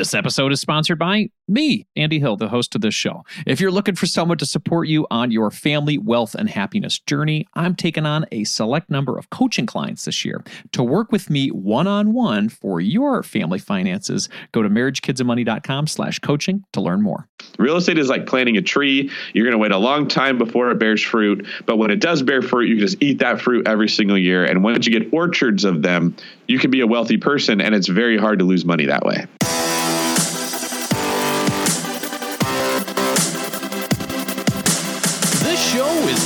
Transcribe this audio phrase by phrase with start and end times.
[0.00, 3.22] This episode is sponsored by me, Andy Hill, the host of this show.
[3.46, 7.46] If you're looking for someone to support you on your family, wealth, and happiness journey,
[7.52, 10.42] I'm taking on a select number of coaching clients this year.
[10.72, 16.18] To work with me one on one for your family finances, go to marriagekidsandmoney.com slash
[16.20, 17.28] coaching to learn more.
[17.58, 19.10] Real estate is like planting a tree.
[19.34, 21.46] You're going to wait a long time before it bears fruit.
[21.66, 24.46] But when it does bear fruit, you can just eat that fruit every single year.
[24.46, 27.86] And once you get orchards of them, you can be a wealthy person, and it's
[27.86, 29.26] very hard to lose money that way.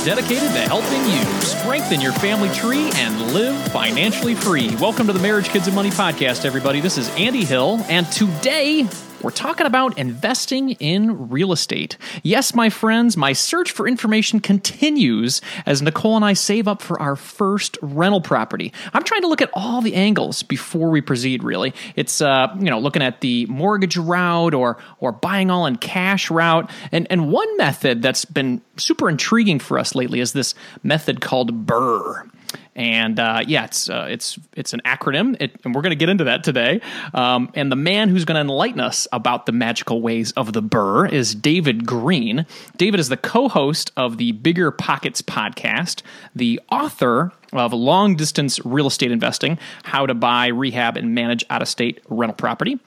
[0.05, 4.75] Dedicated to helping you strengthen your family tree and live financially free.
[4.75, 6.79] Welcome to the Marriage, Kids, and Money podcast, everybody.
[6.79, 8.87] This is Andy Hill, and today
[9.25, 11.97] we're talking about investing in real estate.
[12.21, 17.01] Yes, my friends, my search for information continues as Nicole and I save up for
[17.01, 18.71] our first rental property.
[18.93, 21.73] I'm trying to look at all the angles before we proceed, really.
[21.95, 26.29] It's, uh, you know, looking at the mortgage route or, or buying all in cash
[26.29, 26.69] route.
[26.91, 30.53] And, and one method that's been super intriguing for us lately is this
[30.83, 32.29] method called BRRRR
[32.75, 36.09] and uh, yeah, it's uh, it's it's an acronym, it, and we're going to get
[36.09, 36.81] into that today.
[37.13, 40.61] Um, and the man who's going to enlighten us about the magical ways of the
[40.61, 42.45] BRRRR is David Greene.
[42.77, 46.01] David is the co-host of the Bigger Pockets podcast,
[46.35, 51.61] the author of Long Distance Real Estate Investing: How to Buy, Rehab, and Manage Out
[51.61, 52.79] of State Rental Property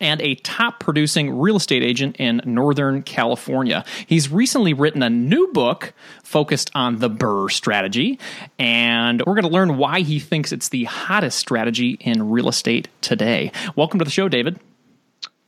[0.00, 3.84] and a top producing real estate agent in Northern California.
[4.06, 5.92] He's recently written a new book
[6.22, 8.18] focused on the BRRRR strategy,
[8.58, 12.88] and we're going to learn why he thinks it's the hottest strategy in real estate
[13.00, 13.52] today.
[13.76, 14.58] Welcome to the show, David.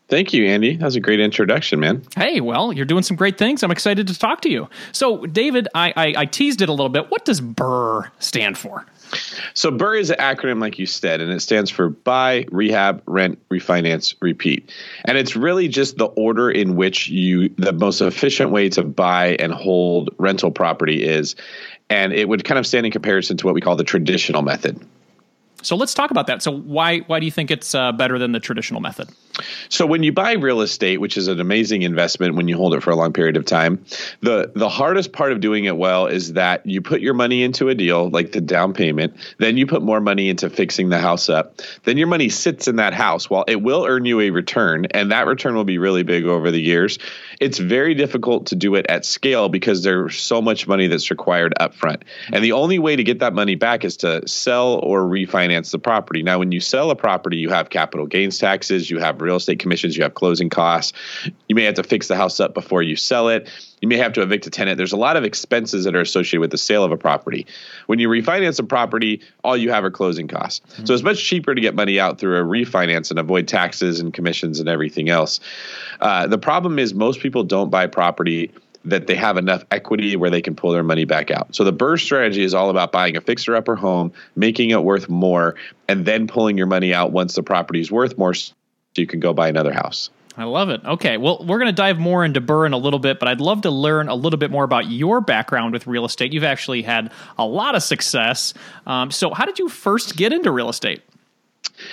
[0.09, 0.77] Thank you, Andy.
[0.77, 2.03] That was a great introduction, man.
[2.15, 3.63] Hey, well, you're doing some great things.
[3.63, 4.69] I'm excited to talk to you.
[4.93, 7.11] So, David, I, I, I teased it a little bit.
[7.11, 8.85] What does BRRRR stand for?
[9.55, 13.39] So BRRRR is an acronym, like you said, and it stands for buy, rehab, rent,
[13.51, 14.71] refinance, repeat.
[15.05, 19.37] And it's really just the order in which you, the most efficient way to buy
[19.39, 21.37] and hold rental property is.
[21.91, 24.81] And it would kind of stand in comparison to what we call the traditional method.
[25.63, 26.43] So let's talk about that.
[26.43, 29.09] So why why do you think it's uh, better than the traditional method?
[29.69, 32.83] So when you buy real estate, which is an amazing investment when you hold it
[32.83, 33.85] for a long period of time,
[34.21, 37.69] the the hardest part of doing it well is that you put your money into
[37.69, 41.29] a deal like the down payment, then you put more money into fixing the house
[41.29, 41.61] up.
[41.85, 43.31] Then your money sits in that house.
[43.31, 46.51] While it will earn you a return and that return will be really big over
[46.51, 46.99] the years,
[47.41, 51.55] it's very difficult to do it at scale because there's so much money that's required
[51.59, 52.03] upfront.
[52.33, 55.79] And the only way to get that money back is to sell or refinance the
[55.79, 56.23] property.
[56.23, 59.59] Now, when you sell a property, you have capital gains taxes, you have real estate
[59.59, 60.93] commissions, you have closing costs.
[61.49, 63.49] You may have to fix the house up before you sell it.
[63.81, 64.77] You may have to evict a tenant.
[64.77, 67.47] There's a lot of expenses that are associated with the sale of a property.
[67.87, 70.61] When you refinance a property, all you have are closing costs.
[70.75, 70.87] Mm-hmm.
[70.87, 74.15] So it's much cheaper to get money out through a refinance and avoid taxes and
[74.15, 75.41] commissions and everything else.
[76.01, 78.53] Uh, the problem is most people don't buy property
[78.85, 81.55] that they have enough equity where they can pull their money back out.
[81.55, 85.09] So the BRRRR strategy is all about buying a fixer upper home, making it worth
[85.09, 85.55] more,
[85.89, 88.53] and then pulling your money out once the property is worth more so
[89.01, 90.11] you can go buy another house.
[90.37, 90.83] I love it.
[90.85, 93.41] Okay, well, we're going to dive more into BRRRR in a little bit, but I'd
[93.41, 96.33] love to learn a little bit more about your background with real estate.
[96.33, 98.55] You've actually had a lot of success.
[98.87, 101.03] Um, so, how did you first get into real estate?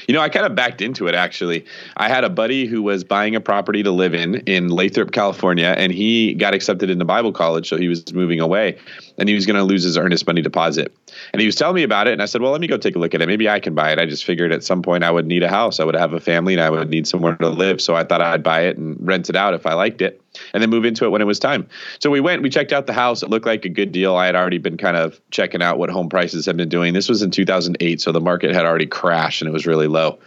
[0.07, 1.65] You know, I kind of backed into it actually.
[1.97, 5.73] I had a buddy who was buying a property to live in in Lathrop, California,
[5.77, 8.77] and he got accepted into Bible college, so he was moving away
[9.17, 10.95] and he was going to lose his earnest money deposit.
[11.33, 12.95] And he was telling me about it, and I said, "Well, let me go take
[12.95, 13.27] a look at it.
[13.27, 15.49] Maybe I can buy it." I just figured at some point I would need a
[15.49, 17.81] house, I would have a family, and I would need somewhere to live.
[17.81, 20.21] So I thought I'd buy it and rent it out if I liked it,
[20.53, 21.67] and then move into it when it was time.
[21.99, 23.23] So we went, we checked out the house.
[23.23, 24.15] It looked like a good deal.
[24.15, 26.93] I had already been kind of checking out what home prices had been doing.
[26.93, 30.19] This was in 2008, so the market had already crashed and it was really low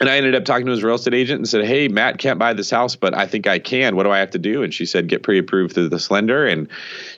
[0.00, 2.38] and I ended up talking to his real estate agent and said, "Hey, Matt can't
[2.38, 3.96] buy this house, but I think I can.
[3.96, 6.68] What do I have to do?" And she said, "Get pre-approved through the lender." And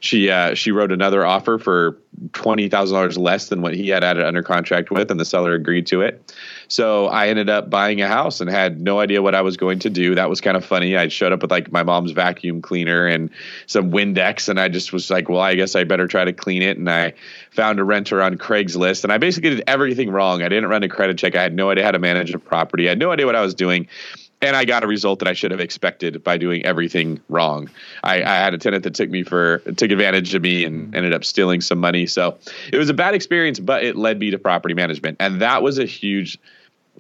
[0.01, 1.99] she uh, she wrote another offer for
[2.33, 5.55] twenty thousand dollars less than what he had added under contract with, and the seller
[5.55, 6.35] agreed to it.
[6.69, 9.79] So I ended up buying a house and had no idea what I was going
[9.81, 10.15] to do.
[10.15, 10.97] That was kind of funny.
[10.97, 13.31] I showed up with like my mom's vacuum cleaner and
[13.67, 16.63] some Windex, and I just was like, well, I guess I better try to clean
[16.63, 16.77] it.
[16.77, 17.15] And I
[17.51, 20.43] found a renter on Craigslist, and I basically did everything wrong.
[20.43, 21.37] I didn't run a credit check.
[21.37, 22.87] I had no idea how to manage a property.
[22.87, 23.89] I had no idea what I was doing
[24.41, 27.69] and I got a result that I should have expected by doing everything wrong.
[28.05, 31.13] I, I, had a tenant that took me for took advantage of me and ended
[31.13, 32.07] up stealing some money.
[32.07, 32.39] So
[32.73, 35.79] it was a bad experience, but it led me to property management, and that was
[35.79, 36.39] a huge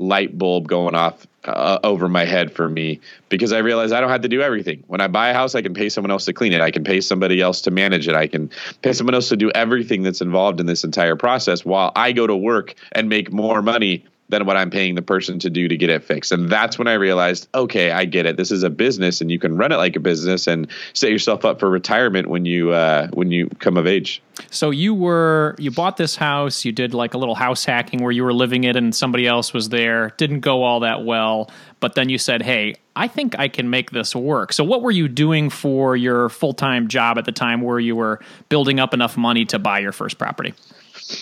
[0.01, 4.11] light bulb going off uh, over my head for me because I realized I don't
[4.11, 4.85] have to do everything.
[4.87, 6.61] When I buy a house, I can pay someone else to clean it.
[6.61, 8.15] I can pay somebody else to manage it.
[8.15, 8.51] I can
[8.83, 12.27] pay someone else to do everything that's involved in this entire process while I go
[12.27, 15.77] to work and make more money than what I'm paying the person to do to
[15.77, 16.33] get it fixed.
[16.33, 18.37] And that's when I realized, okay, I get it.
[18.37, 21.45] This is a business, and you can run it like a business and set yourself
[21.45, 24.23] up for retirement when you uh, when you come of age.
[24.51, 28.13] So you were you bought this house, you did like a little house hacking where
[28.13, 30.11] you were living it and somebody else was there.
[30.17, 33.91] Didn't go all that well, but then you said, "Hey, I think I can make
[33.91, 37.81] this work." So what were you doing for your full-time job at the time where
[37.81, 40.55] you were building up enough money to buy your first property?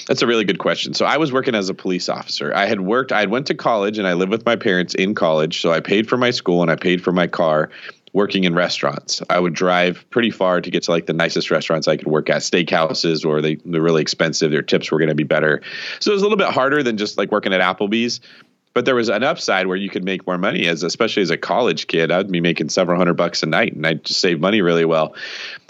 [0.07, 0.95] That's a really good question.
[0.95, 2.55] So I was working as a police officer.
[2.55, 5.61] I had worked I went to college and I lived with my parents in college,
[5.61, 7.71] so I paid for my school and I paid for my car
[8.17, 9.21] working in restaurants.
[9.29, 12.31] I would drive pretty far to get to like the nicest restaurants I could work
[12.31, 14.51] at, steakhouses, or they, they're really expensive.
[14.51, 15.61] Their tips were going to be better.
[16.01, 18.21] So it was a little bit harder than just like working at Applebee's.
[18.77, 21.39] But there was an upside where you could make more money as, especially as a
[21.39, 22.13] college kid.
[22.13, 25.15] I'd be making several hundred bucks a night, and I just save money really well.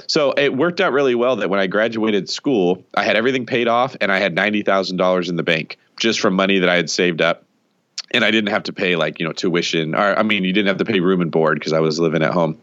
[0.09, 3.69] So it worked out really well that when I graduated school, I had everything paid
[3.69, 6.75] off, and I had ninety thousand dollars in the bank just from money that I
[6.75, 7.45] had saved up
[8.11, 10.69] and I didn't have to pay like you know tuition or I mean you didn't
[10.69, 12.61] have to pay room and board because I was living at home.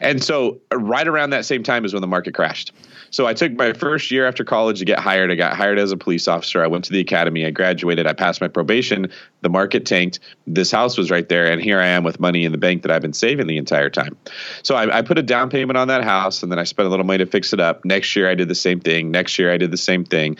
[0.00, 2.72] And so right around that same time is when the market crashed.
[3.10, 5.30] So I took my first year after college to get hired.
[5.30, 6.62] I got hired as a police officer.
[6.62, 7.46] I went to the academy.
[7.46, 8.06] I graduated.
[8.06, 9.10] I passed my probation.
[9.40, 10.20] The market tanked.
[10.46, 12.90] This house was right there, and here I am with money in the bank that
[12.90, 14.16] I've been saving the entire time.
[14.62, 16.90] So I, I put a down payment on that house, and then I spent a
[16.90, 17.84] little money to fix it up.
[17.84, 19.10] Next year I did the same thing.
[19.10, 20.36] Next year I did the same thing,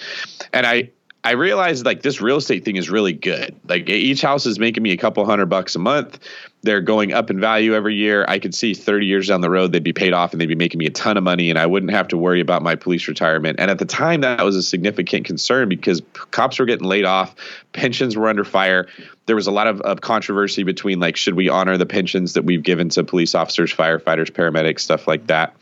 [0.53, 0.91] and I
[1.25, 3.57] I realized like this real estate thing is really good.
[3.67, 6.21] Like each house is making me a couple hundred bucks a month.
[6.63, 8.25] They're going up in value every year.
[8.29, 10.55] I could see 30 years down the road they'd be paid off and they'd be
[10.55, 13.09] making me a ton of money and I wouldn't have to worry about my police
[13.09, 13.59] retirement.
[13.59, 17.35] And at the time that was a significant concern because cops were getting laid off,
[17.73, 18.87] pensions were under fire.
[19.27, 22.45] There was a lot of, of controversy between like should we honor the pensions that
[22.45, 25.55] we've given to police officers, firefighters, paramedics, stuff like that.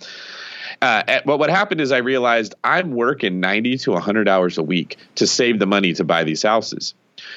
[0.83, 4.97] Uh, but what happened is I realized I'm working 90 to 100 hours a week
[5.17, 6.95] to save the money to buy these houses.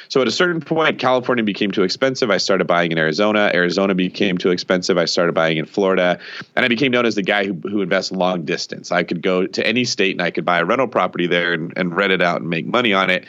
[0.10, 2.30] So at a certain point, California became too expensive.
[2.30, 3.52] I started buying in Arizona.
[3.54, 4.98] Arizona became too expensive.
[4.98, 6.20] I started buying in Florida.
[6.56, 8.92] And I became known as the guy who, who invests long distance.
[8.92, 11.74] I could go to any state and I could buy a rental property there and,
[11.78, 13.26] and rent it out and make money on it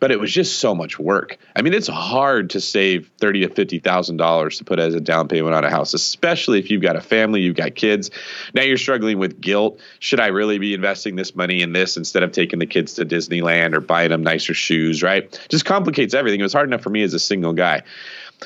[0.00, 1.36] but it was just so much work.
[1.54, 5.00] I mean, it's hard to save thirty to fifty thousand dollars to put as a
[5.00, 8.10] down payment on a house, especially if you've got a family, you've got kids.
[8.54, 9.78] Now you're struggling with guilt.
[9.98, 13.04] Should I really be investing this money in this instead of taking the kids to
[13.04, 15.02] Disneyland or buying them nicer shoes?
[15.02, 15.38] Right?
[15.50, 16.40] Just complicates everything.
[16.40, 17.82] It was hard enough for me as a single guy.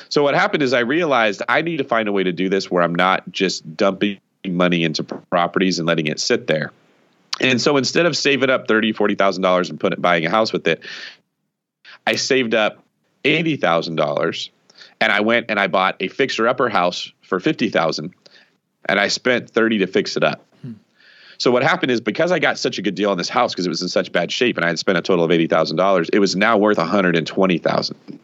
[0.09, 2.69] So what happened is I realized I need to find a way to do this
[2.69, 6.73] where I'm not just dumping money into properties and letting it sit there.
[7.39, 10.53] And so instead of saving up thirty, forty thousand dollars and putting buying a house
[10.53, 10.81] with it,
[12.07, 12.83] I saved up
[13.23, 14.51] eighty thousand dollars,
[15.01, 18.13] and I went and I bought a fixer upper house for fifty thousand,
[18.85, 20.45] and I spent thirty to fix it up.
[20.61, 20.73] Hmm.
[21.37, 23.65] So what happened is because I got such a good deal on this house because
[23.65, 25.77] it was in such bad shape, and I had spent a total of eighty thousand
[25.77, 28.19] dollars, it was now worth one hundred and twenty thousand.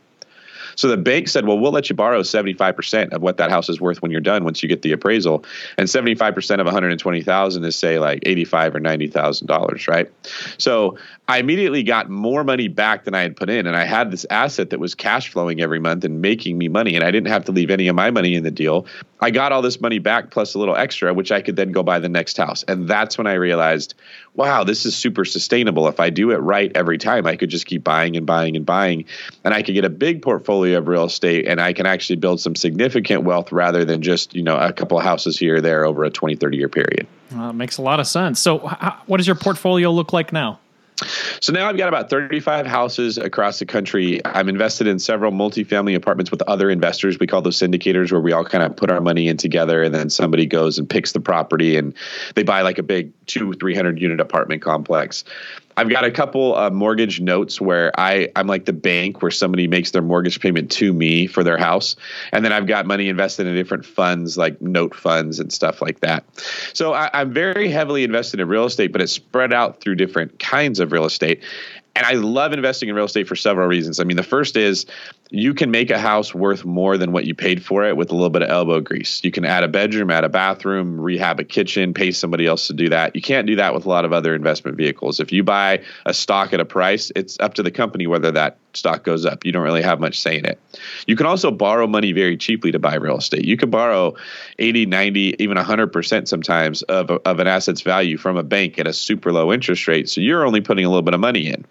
[0.76, 3.80] So the bank said, well, we'll let you borrow 75% of what that house is
[3.82, 5.44] worth when you're done once you get the appraisal.
[5.78, 10.10] And 75% of 120,000 is say like 85 or $90,000, right?
[10.58, 10.98] So
[11.32, 14.26] I immediately got more money back than I had put in and I had this
[14.30, 17.46] asset that was cash flowing every month and making me money and I didn't have
[17.46, 18.86] to leave any of my money in the deal.
[19.22, 21.84] I got all this money back plus a little extra which I could then go
[21.84, 22.64] buy the next house.
[22.64, 23.94] And that's when I realized,
[24.36, 25.88] wow, this is super sustainable.
[25.88, 28.66] If I do it right every time, I could just keep buying and buying and
[28.66, 29.06] buying
[29.46, 32.42] and I could get a big portfolio of real estate and I can actually build
[32.42, 35.86] some significant wealth rather than just, you know, a couple of houses here or there
[35.86, 37.08] over a 20, 30 year period.
[37.32, 38.42] Well, it makes a lot of sense.
[38.42, 40.60] So, how, what does your portfolio look like now?
[41.40, 44.22] So now I've got about 35 houses across the country.
[44.26, 47.18] I'm invested in several multifamily apartments with other investors.
[47.20, 49.94] We call those syndicators where we all kind of put our money in together and
[49.94, 51.94] then somebody goes and picks the property and
[52.36, 55.24] they buy like a big two, 300 unit apartment complex.
[55.78, 59.68] I've got a couple uh, mortgage notes where I I'm like the bank where somebody
[59.68, 61.96] makes their mortgage payment to me for their house,
[62.32, 66.02] and then I've got money invested in different funds like note funds and stuff like
[66.02, 66.24] that.
[66.74, 70.40] So I, I'm very heavily invested in real estate, but it's spread out through different
[70.40, 71.42] kinds of real estate.
[71.96, 74.00] And I love investing in real estate for several reasons.
[74.00, 74.86] I mean, the first is
[75.30, 78.14] you can make a house worth more than what you paid for it with a
[78.14, 79.24] little bit of elbow grease.
[79.24, 82.74] You can add a bedroom, add a bathroom, rehab a kitchen, pay somebody else to
[82.74, 83.16] do that.
[83.16, 85.20] You can't do that with a lot of other investment vehicles.
[85.20, 88.58] If you buy a stock at a price, it's up to the company whether that
[88.74, 89.46] stock goes up.
[89.46, 90.60] You don't really have much say in it.
[91.08, 93.46] You can also borrow money very cheaply to buy real estate.
[93.46, 94.16] You can borrow
[94.60, 98.94] 80, 90, even 100% sometimes of, of an asset's value from a bank at a
[98.94, 100.10] super low interest rate.
[100.10, 101.66] So you're only putting a little bit of money in.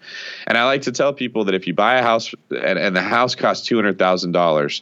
[0.47, 3.01] And I like to tell people that if you buy a house and, and the
[3.01, 4.81] house costs $200,000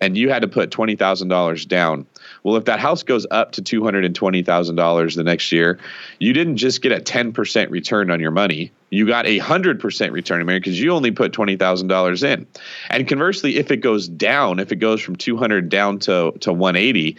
[0.00, 2.06] and you had to put $20,000 down.
[2.44, 5.78] Well, if that house goes up to $220,000 the next year,
[6.18, 8.70] you didn't just get a 10% return on your money.
[8.90, 12.46] You got a 100% return on because you only put $20,000 in.
[12.90, 17.16] And conversely, if it goes down, if it goes from 200 down to, to 180,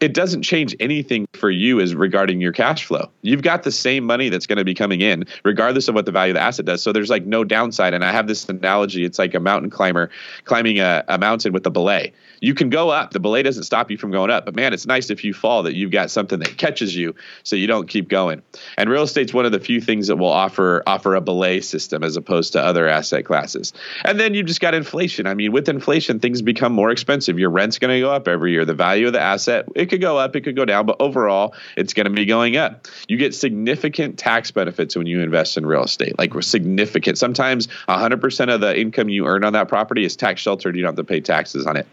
[0.00, 3.10] it doesn't change anything for you as regarding your cash flow.
[3.22, 6.12] You've got the same money that's going to be coming in, regardless of what the
[6.12, 6.82] value of the asset does.
[6.82, 7.94] So there's like no downside.
[7.94, 10.10] And I have this analogy: it's like a mountain climber
[10.44, 12.12] climbing a, a mountain with a belay
[12.44, 13.12] you can go up.
[13.12, 14.44] The belay doesn't stop you from going up.
[14.44, 17.56] But man, it's nice if you fall that you've got something that catches you so
[17.56, 18.42] you don't keep going.
[18.76, 22.04] And real estate's one of the few things that will offer offer a belay system
[22.04, 23.72] as opposed to other asset classes.
[24.04, 25.26] And then you've just got inflation.
[25.26, 27.38] I mean, with inflation, things become more expensive.
[27.38, 28.66] Your rent's going to go up every year.
[28.66, 31.54] The value of the asset, it could go up, it could go down, but overall,
[31.76, 32.86] it's going to be going up.
[33.08, 37.16] You get significant tax benefits when you invest in real estate, like significant.
[37.16, 40.76] Sometimes 100% of the income you earn on that property is tax sheltered.
[40.76, 41.86] You don't have to pay taxes on it.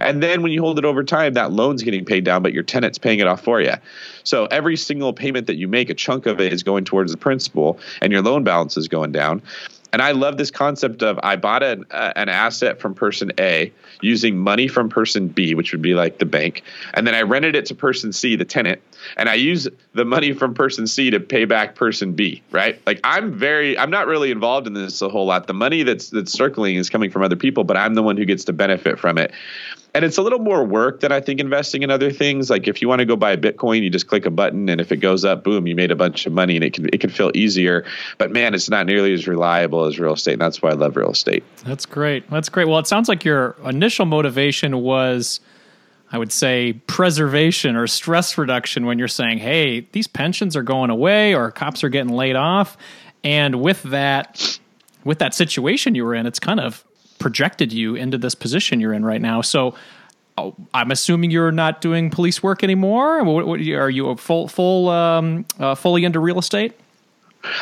[0.00, 2.62] And then when you hold it over time, that loan's getting paid down, but your
[2.62, 3.74] tenant's paying it off for you.
[4.24, 7.18] So every single payment that you make, a chunk of it is going towards the
[7.18, 9.42] principal, and your loan balance is going down.
[9.94, 13.72] And I love this concept of I bought an, uh, an asset from person A
[14.00, 17.54] using money from person B, which would be like the bank, and then I rented
[17.54, 18.82] it to person C, the tenant,
[19.16, 22.80] and I use the money from person C to pay back person B, right?
[22.88, 25.46] Like I'm very, I'm not really involved in this a whole lot.
[25.46, 28.24] The money that's that's circling is coming from other people, but I'm the one who
[28.24, 29.32] gets to benefit from it
[29.94, 32.50] and it's a little more work than I think investing in other things.
[32.50, 34.90] Like if you want to go buy Bitcoin, you just click a button, and if
[34.90, 37.10] it goes up, boom, you made a bunch of money, and it can it can
[37.10, 37.84] feel easier.
[38.18, 40.96] But man, it's not nearly as reliable as real estate, and that's why I love
[40.96, 41.44] real estate.
[41.64, 42.28] That's great.
[42.28, 42.66] That's great.
[42.66, 45.40] Well, it sounds like your initial motivation was.
[46.12, 50.90] I would say preservation or stress reduction when you're saying, hey, these pensions are going
[50.90, 52.76] away or cops are getting laid off.
[53.24, 54.60] And with that,
[55.02, 56.84] with that situation you were in, it's kind of
[57.24, 59.40] projected you into this position you're in right now.
[59.40, 59.74] So
[60.36, 63.24] oh, I'm assuming you're not doing police work anymore.
[63.24, 66.78] What, what, are you full full um, uh, fully into real estate?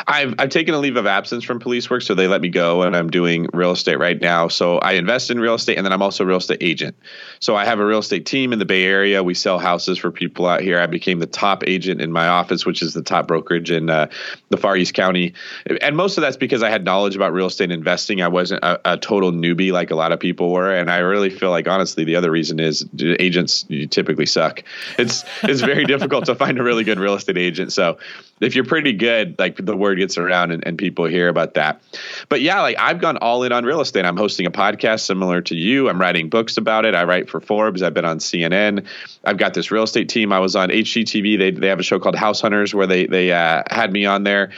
[0.07, 2.83] I've I've taken a leave of absence from police work, so they let me go,
[2.83, 4.47] and I'm doing real estate right now.
[4.47, 6.95] So I invest in real estate, and then I'm also a real estate agent.
[7.39, 9.23] So I have a real estate team in the Bay Area.
[9.23, 10.79] We sell houses for people out here.
[10.79, 14.09] I became the top agent in my office, which is the top brokerage in uh,
[14.49, 15.33] the Far East County,
[15.81, 18.21] and most of that's because I had knowledge about real estate investing.
[18.21, 21.29] I wasn't a, a total newbie like a lot of people were, and I really
[21.29, 24.63] feel like honestly the other reason is agents typically suck.
[24.97, 27.73] It's it's very difficult to find a really good real estate agent.
[27.73, 27.97] So
[28.39, 31.81] if you're pretty good, like the word gets around and, and people hear about that.
[32.29, 34.05] But yeah, like I've gone all in on real estate.
[34.05, 35.89] I'm hosting a podcast similar to you.
[35.89, 36.95] I'm writing books about it.
[36.95, 37.81] I write for Forbes.
[37.81, 38.85] I've been on CNN.
[39.23, 40.31] I've got this real estate team.
[40.31, 41.37] I was on HGTV.
[41.37, 44.23] They they have a show called House Hunters where they they uh, had me on
[44.23, 44.51] there.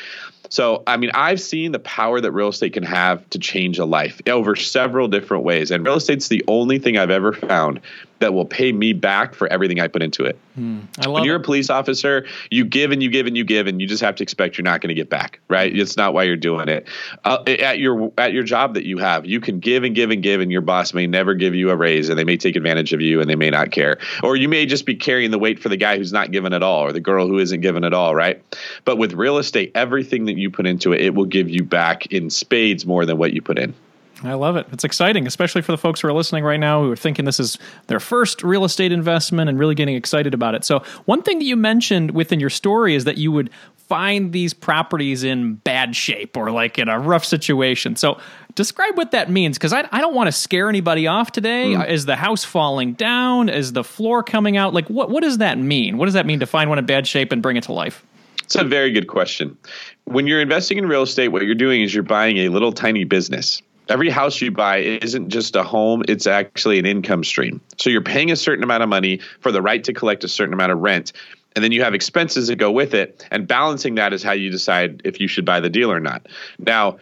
[0.50, 3.86] So, I mean, I've seen the power that real estate can have to change a
[3.86, 5.72] life over several different ways.
[5.72, 7.82] And real estate's the only thing I've ever found
[8.26, 10.36] that will pay me back for everything I put into it.
[10.56, 10.80] Hmm.
[11.06, 11.42] when you're it.
[11.42, 14.16] a police officer, you give and you give and you give, and you just have
[14.16, 15.40] to expect you're not going to get back.
[15.48, 15.78] Right?
[15.78, 16.88] It's not why you're doing it.
[17.24, 20.24] Uh, at your at your job that you have, you can give and give and
[20.24, 22.94] give, and your boss may never give you a raise, and they may take advantage
[22.94, 25.60] of you, and they may not care, or you may just be carrying the weight
[25.60, 27.94] for the guy who's not given at all, or the girl who isn't given at
[27.94, 28.16] all.
[28.16, 28.42] Right?
[28.86, 32.08] But with real estate, everything that you put into it, it will give you back
[32.08, 33.76] in spades more than what you put in.
[34.24, 34.68] I love it.
[34.72, 37.40] It's exciting, especially for the folks who are listening right now who are thinking this
[37.40, 37.58] is
[37.88, 40.64] their first real estate investment and really getting excited about it.
[40.64, 44.54] So, one thing that you mentioned within your story is that you would find these
[44.54, 47.96] properties in bad shape or like in a rough situation.
[47.98, 48.20] So,
[48.56, 51.74] describe what that means because I, I don't want to scare anybody off today.
[51.74, 51.90] Mm.
[51.90, 53.50] Is the house falling down?
[53.50, 54.74] Is the floor coming out?
[54.74, 55.98] Like, what, what does that mean?
[55.98, 58.06] What does that mean to find one in bad shape and bring it to life?
[58.44, 59.58] It's a very good question.
[60.06, 63.04] When you're investing in real estate, what you're doing is you're buying a little tiny
[63.04, 67.62] business every house you buy isn't just a home, it's actually an income stream.
[67.78, 70.54] So you're paying a certain amount of money for the right to collect a certain
[70.54, 71.14] amount of rent.
[71.56, 73.26] And then you have expenses that go with it.
[73.32, 76.28] And balancing that is how you decide if you should buy the deal or not.
[76.60, 76.98] Now,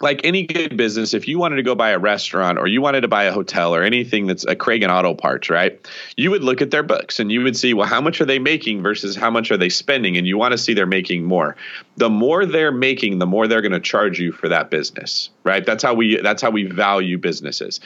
[0.00, 3.02] like any good business, if you wanted to go buy a restaurant or you wanted
[3.02, 5.80] to buy a hotel or anything that's a Craig and Auto Parts, right?
[6.16, 8.40] You would look at their books and you would see, well, how much are they
[8.40, 10.16] making versus how much are they spending?
[10.16, 11.56] And you want to see they're making more.
[11.96, 15.64] The more they're making, the more they're going to charge you for that business, right?
[15.64, 17.80] That's how we that's how we value businesses.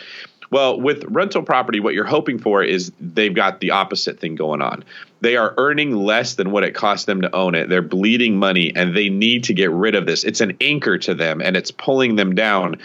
[0.50, 4.62] Well, with rental property, what you're hoping for is they've got the opposite thing going
[4.62, 4.84] on.
[5.20, 7.68] They are earning less than what it costs them to own it.
[7.68, 10.24] They're bleeding money and they need to get rid of this.
[10.24, 12.76] It's an anchor to them and it's pulling them down.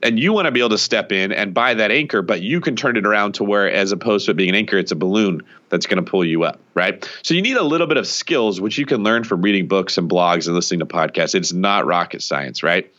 [0.00, 2.60] And you want to be able to step in and buy that anchor, but you
[2.60, 4.96] can turn it around to where, as opposed to it being an anchor, it's a
[4.96, 7.08] balloon that's going to pull you up, right?
[7.22, 9.98] So you need a little bit of skills, which you can learn from reading books
[9.98, 11.34] and blogs and listening to podcasts.
[11.34, 12.92] It's not rocket science, right?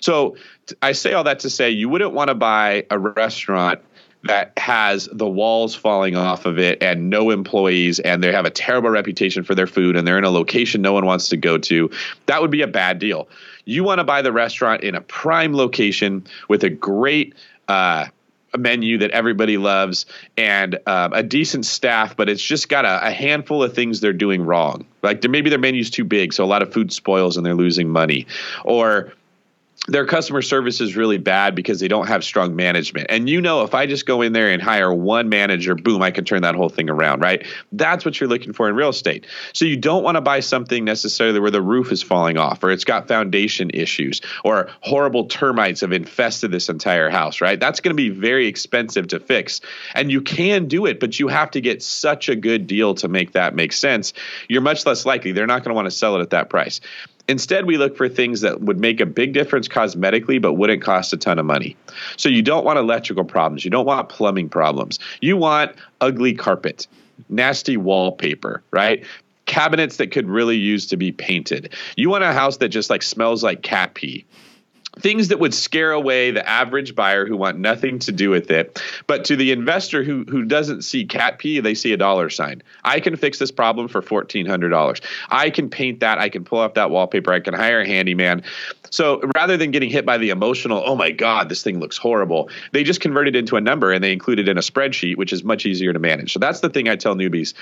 [0.00, 0.36] So
[0.82, 3.80] I say all that to say you wouldn't want to buy a restaurant
[4.24, 8.50] that has the walls falling off of it and no employees and they have a
[8.50, 11.56] terrible reputation for their food and they're in a location no one wants to go
[11.56, 11.90] to,
[12.26, 13.28] that would be a bad deal.
[13.64, 17.34] You want to buy the restaurant in a prime location with a great
[17.68, 18.06] uh,
[18.58, 23.10] menu that everybody loves and um, a decent staff, but it's just got a, a,
[23.10, 24.86] handful of things they're doing wrong.
[25.02, 27.88] Like maybe their menu's too big, so a lot of food spoils and they're losing
[27.88, 28.26] money,
[28.64, 29.12] or
[29.88, 33.06] their customer service is really bad because they don't have strong management.
[33.08, 36.10] And you know, if I just go in there and hire one manager, boom, I
[36.10, 37.46] can turn that whole thing around, right?
[37.72, 39.26] That's what you're looking for in real estate.
[39.54, 42.70] So you don't want to buy something necessarily where the roof is falling off or
[42.70, 47.58] it's got foundation issues or horrible termites have infested this entire house, right?
[47.58, 49.62] That's going to be very expensive to fix.
[49.94, 53.08] And you can do it, but you have to get such a good deal to
[53.08, 54.12] make that make sense.
[54.46, 55.32] You're much less likely.
[55.32, 56.80] They're not going to want to sell it at that price.
[57.30, 61.12] Instead, we look for things that would make a big difference cosmetically, but wouldn't cost
[61.12, 61.76] a ton of money.
[62.16, 63.64] So you don't want electrical problems.
[63.64, 64.98] You don't want plumbing problems.
[65.20, 66.88] You want ugly carpet,
[67.28, 69.06] nasty wallpaper, right?
[69.46, 71.72] Cabinets that could really use to be painted.
[71.96, 74.26] You want a house that just like smells like cat pee
[74.98, 78.82] things that would scare away the average buyer who want nothing to do with it.
[79.06, 82.62] But to the investor who who doesn't see cat pee, they see a dollar sign.
[82.84, 85.00] I can fix this problem for fourteen hundred dollars.
[85.28, 86.18] I can paint that.
[86.18, 87.32] I can pull off that wallpaper.
[87.32, 88.42] I can hire a handyman.
[88.90, 92.50] So rather than getting hit by the emotional, oh my God, this thing looks horrible,
[92.72, 95.32] they just convert it into a number and they include it in a spreadsheet, which
[95.32, 96.32] is much easier to manage.
[96.32, 97.54] So that's the thing I tell newbies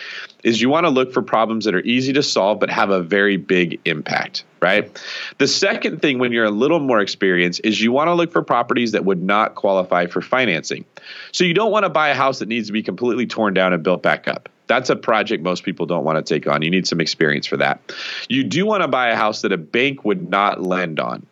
[0.43, 3.03] is you want to look for problems that are easy to solve but have a
[3.03, 5.03] very big impact right?
[5.39, 8.43] The second thing when you're a little more experienced is you want to look for
[8.43, 10.85] properties that would not qualify for financing.
[11.33, 13.73] So you don't want to buy a house that needs to be completely torn down
[13.73, 14.49] and built back up.
[14.67, 16.63] That's a project most people don't want to take on.
[16.63, 17.81] You need some experience for that.
[18.29, 21.27] You do want to buy a house that a bank would not lend on.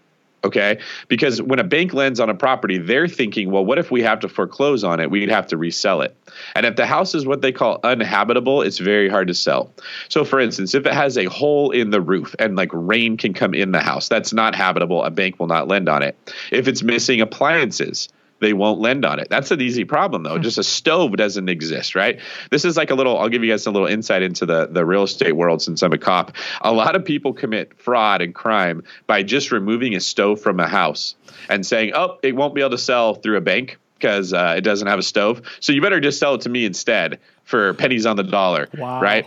[0.45, 0.79] Okay.
[1.09, 4.21] Because when a bank lends on a property, they're thinking, well, what if we have
[4.21, 5.11] to foreclose on it?
[5.11, 6.17] We'd have to resell it.
[6.55, 9.73] And if the house is what they call uninhabitable, it's very hard to sell.
[10.09, 13.35] So, for instance, if it has a hole in the roof and like rain can
[13.35, 15.03] come in the house, that's not habitable.
[15.03, 16.17] A bank will not lend on it.
[16.53, 18.09] If it's missing appliances,
[18.41, 19.29] they won't lend on it.
[19.31, 20.37] That's an easy problem though.
[20.37, 20.43] Hmm.
[20.43, 22.21] Just a stove doesn't exist, right?
[22.51, 24.85] This is like a little I'll give you guys a little insight into the the
[24.85, 26.33] real estate world since I'm a cop.
[26.61, 30.69] A lot of people commit fraud and crime by just removing a stove from a
[30.69, 31.15] house
[31.49, 34.61] and saying, "Oh, it won't be able to sell through a bank." Because uh, it
[34.61, 38.05] doesn't have a stove, so you better just sell it to me instead for pennies
[38.05, 39.01] on the dollar, wow.
[39.01, 39.27] right?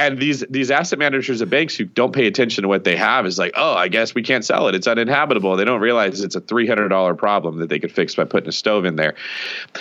[0.00, 3.26] And these these asset managers at banks who don't pay attention to what they have
[3.26, 4.74] is like, oh, I guess we can't sell it.
[4.74, 5.56] It's uninhabitable.
[5.56, 8.48] They don't realize it's a three hundred dollar problem that they could fix by putting
[8.48, 9.14] a stove in there.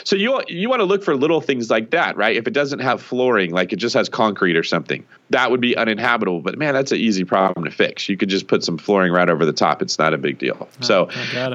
[0.03, 2.35] So you you want to look for little things like that, right?
[2.35, 5.77] If it doesn't have flooring, like it just has concrete or something, that would be
[5.77, 6.41] uninhabitable.
[6.41, 8.09] But man, that's an easy problem to fix.
[8.09, 9.81] You could just put some flooring right over the top.
[9.81, 10.57] It's not a big deal.
[10.59, 11.09] Oh, so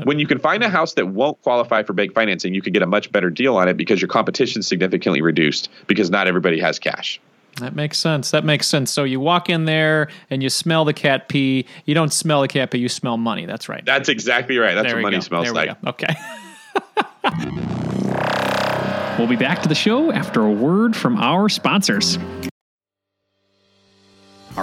[0.04, 2.82] when you can find a house that won't qualify for bank financing, you could get
[2.82, 6.58] a much better deal on it because your competition is significantly reduced because not everybody
[6.60, 7.20] has cash.
[7.60, 8.32] That makes sense.
[8.32, 8.92] That makes sense.
[8.92, 11.66] So you walk in there and you smell the cat pee.
[11.84, 13.46] You don't smell the cat pee, you smell money.
[13.46, 13.84] That's right.
[13.84, 14.74] That's exactly right.
[14.74, 15.20] That's there what money go.
[15.20, 15.80] smells like.
[15.82, 15.90] Go.
[15.90, 16.14] Okay.
[19.18, 22.18] we'll be back to the show after a word from our sponsors.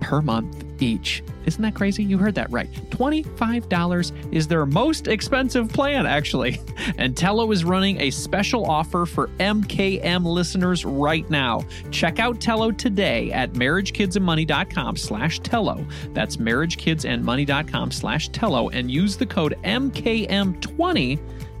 [0.00, 1.22] per month each.
[1.44, 2.04] Isn't that crazy?
[2.04, 2.70] You heard that right.
[2.90, 6.60] $25 is their most expensive plan, actually.
[6.96, 11.62] And Tello is running a special offer for MKM listeners right now.
[11.90, 15.84] Check out Tello today at marriagekidsandmoney.com slash Tello.
[16.14, 21.18] That's marriagekidsandmoney.com slash Tello and use the code MKM20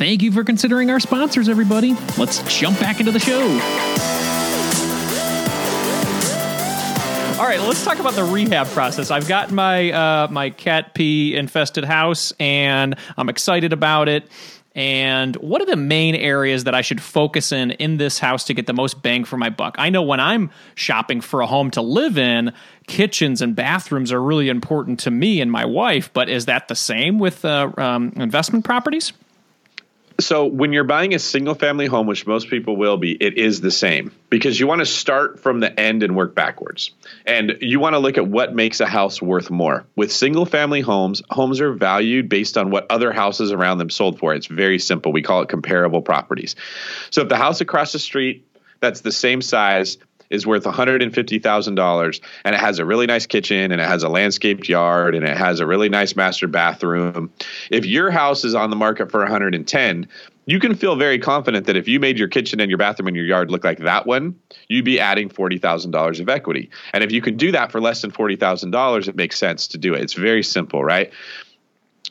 [0.00, 1.92] Thank you for considering our sponsors, everybody.
[2.16, 3.42] Let's jump back into the show.
[7.38, 9.10] All right, let's talk about the rehab process.
[9.10, 14.26] I've got my uh, my cat pee infested house, and I'm excited about it.
[14.74, 18.54] And what are the main areas that I should focus in in this house to
[18.54, 19.74] get the most bang for my buck?
[19.76, 22.54] I know when I'm shopping for a home to live in,
[22.86, 26.10] kitchens and bathrooms are really important to me and my wife.
[26.10, 29.12] But is that the same with uh, um, investment properties?
[30.20, 33.60] So when you're buying a single family home, which most people will be, it is
[33.60, 36.92] the same because you want to start from the end and work backwards.
[37.26, 39.84] And you want to look at what makes a house worth more.
[39.96, 44.18] With single family homes, homes are valued based on what other houses around them sold
[44.18, 44.34] for.
[44.34, 45.12] It's very simple.
[45.12, 46.56] We call it comparable properties.
[47.10, 48.46] So if the house across the street
[48.80, 49.98] that's the same size
[50.30, 54.68] is worth $150,000 and it has a really nice kitchen and it has a landscaped
[54.68, 57.32] yard and it has a really nice master bathroom.
[57.70, 60.08] If your house is on the market for 110,
[60.46, 63.16] you can feel very confident that if you made your kitchen and your bathroom and
[63.16, 64.34] your yard look like that one,
[64.68, 66.70] you'd be adding $40,000 of equity.
[66.92, 69.94] And if you can do that for less than $40,000, it makes sense to do
[69.94, 70.00] it.
[70.00, 71.12] It's very simple, right?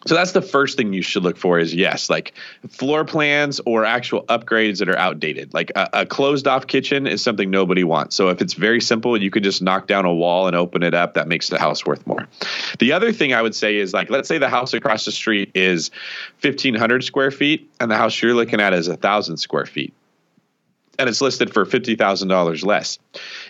[0.05, 2.33] So that's the first thing you should look for is yes like
[2.69, 5.53] floor plans or actual upgrades that are outdated.
[5.53, 8.15] Like a, a, closed off kitchen is something nobody wants.
[8.15, 10.93] So if it's very simple you could just knock down a wall and open it
[10.93, 11.15] up.
[11.15, 12.27] That makes the house worth more.
[12.79, 15.51] The other thing i would say is like let's say the house across the street
[15.53, 15.91] is
[16.41, 19.93] 1500 square feet and the house you're looking at is a thousand square feet
[20.99, 22.99] and it's listed for $50,000 less.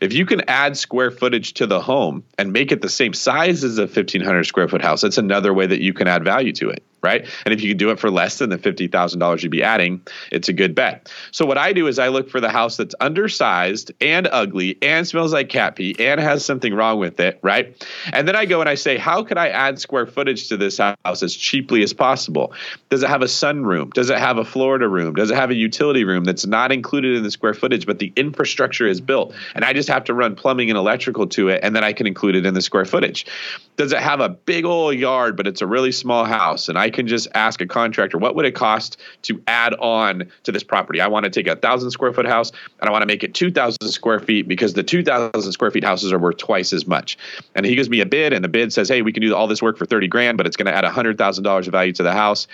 [0.02, 3.64] If you can add square footage to the home and make it the same size
[3.64, 6.70] as a 1500 square foot house, that's another way that you can add value to
[6.70, 7.28] it right?
[7.46, 10.50] And if you can do it for less than the $50,000 you'd be adding, it's
[10.50, 11.12] a good bet.
[11.32, 15.08] So what I do is I look for the house that's undersized and ugly and
[15.08, 17.76] smells like cat pee and has something wrong with it, right?
[18.12, 20.78] And then I go and I say, how could I add square footage to this
[20.78, 22.54] house as cheaply as possible?
[22.90, 23.94] Does it have a sunroom?
[23.94, 25.14] Does it have a Florida room?
[25.14, 28.12] Does it have a utility room that's not included in the square footage, but the
[28.16, 31.76] infrastructure is built and I just have to run plumbing and electrical to it and
[31.76, 33.26] then I can include it in the square footage?
[33.78, 36.89] Does it have a big old yard, but it's a really small house and I
[36.90, 40.64] I can just ask a contractor, what would it cost to add on to this
[40.64, 41.00] property?
[41.00, 43.36] I want to take a thousand square foot house and I want to make it
[43.36, 47.16] 2,000 square feet because the 2,000 square feet houses are worth twice as much.
[47.54, 49.46] And he gives me a bid and the bid says, hey, we can do all
[49.46, 52.14] this work for 30 grand, but it's going to add $100,000 of value to the
[52.14, 52.48] house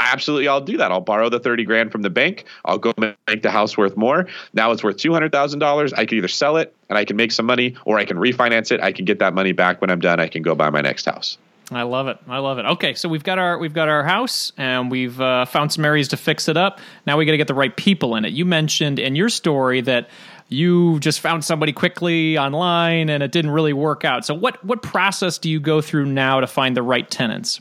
[0.00, 0.92] absolutely I'll do that.
[0.92, 2.44] I'll borrow the 30 grand from the bank.
[2.64, 4.28] I'll go make the house worth more.
[4.54, 5.92] Now it's worth $200,000.
[5.96, 8.70] I can either sell it and I can make some money or I can refinance
[8.70, 8.80] it.
[8.80, 10.20] I can get that money back when I'm done.
[10.20, 11.36] I can go buy my next house.
[11.70, 12.18] I love it.
[12.26, 12.64] I love it.
[12.64, 16.08] Okay, so we've got our we've got our house and we've uh, found some areas
[16.08, 16.80] to fix it up.
[17.06, 18.32] Now we got to get the right people in it.
[18.32, 20.08] You mentioned in your story that
[20.48, 24.24] you just found somebody quickly online and it didn't really work out.
[24.24, 27.60] So what what process do you go through now to find the right tenants?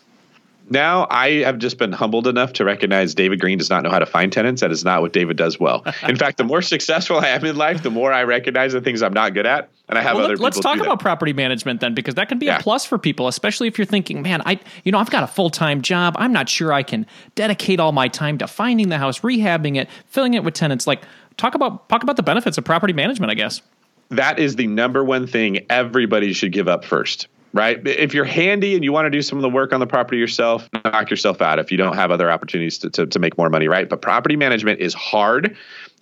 [0.69, 3.99] Now I have just been humbled enough to recognize David Greene does not know how
[3.99, 4.62] to find tenants.
[4.62, 5.84] That is not what David does well.
[6.08, 9.01] In fact, the more successful I am in life, the more I recognize the things
[9.01, 10.38] I'm not good at, and I have well, other.
[10.38, 12.58] Let's talk about property management then, because that can be yeah.
[12.58, 15.27] a plus for people, especially if you're thinking, man, I, you know, I've got a
[15.27, 16.15] full time job.
[16.17, 19.89] I'm not sure I can dedicate all my time to finding the house, rehabbing it,
[20.08, 20.88] filling it with tenants.
[20.88, 21.03] Like,
[21.38, 23.32] talk about talk about the benefits of property management.
[23.32, 23.62] I guess
[24.10, 27.86] that is the number one thing everybody should give up first right?
[27.86, 30.17] If you're handy and you want to do some of the work on the property
[30.17, 33.49] yourself, knock yourself out if you don't have other opportunities to, to, to make more
[33.49, 33.88] money, right?
[33.88, 35.55] But property management is hard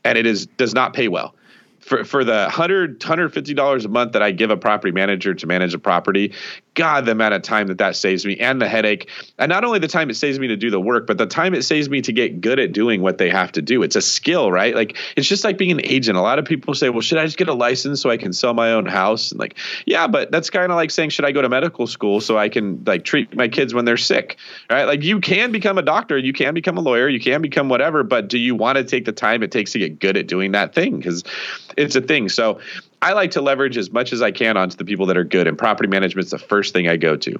[0.03, 1.35] and it is does not pay well.
[1.85, 5.75] For for the 100 $150 a month that I give a property manager to manage
[5.75, 6.33] a property,
[6.73, 9.07] God, the amount of time that that saves me and the headache.
[9.37, 11.53] And not only the time it saves me to do the work, but the time
[11.53, 13.83] it saves me to get good at doing what they have to do.
[13.83, 14.73] It's a skill, right?
[14.73, 16.17] Like it's just like being an agent.
[16.17, 18.33] A lot of people say, well, should I just get a license so I can
[18.33, 19.31] sell my own house?
[19.31, 22.19] And like, yeah, but that's kind of like saying, should I go to medical school
[22.19, 24.37] so I can like treat my kids when they're sick,
[24.71, 24.85] right?
[24.85, 28.01] Like you can become a doctor, you can become a lawyer, you can become whatever,
[28.01, 30.53] but do you want to take the time it takes to get good at doing
[30.53, 30.97] that thing?
[30.97, 31.23] Because
[31.77, 32.29] it's a thing.
[32.29, 32.59] So
[33.01, 35.47] I like to leverage as much as I can onto the people that are good,
[35.47, 37.39] and property management is the first thing I go to.